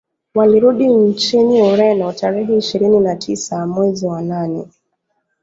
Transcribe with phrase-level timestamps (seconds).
[0.35, 4.67] Walirudi nchini Ureno Tarehe ishirini na tisa mwezi wa nane